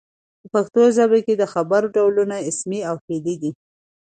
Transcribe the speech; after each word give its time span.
په 0.41 0.45
پښتو 0.53 0.81
ژبه 0.95 1.17
کښي 1.25 1.35
د 1.37 1.43
خبر 1.53 1.81
ډولونه 1.95 2.35
اسمي 2.49 2.79
او 2.89 2.95
فعلي 3.03 3.35
دي. 3.41 3.51